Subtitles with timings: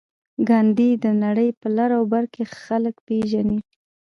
[0.47, 3.59] ګاندي د نړۍ په لر او بر کې خلک پېژني.